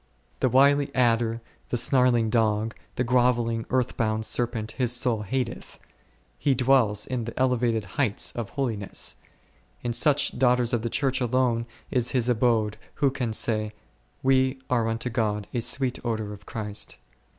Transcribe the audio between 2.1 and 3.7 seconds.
dog, the groveling,